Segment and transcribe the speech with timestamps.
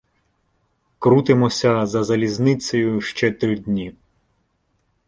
[0.99, 3.95] Крутимося за залізницею ще три дні.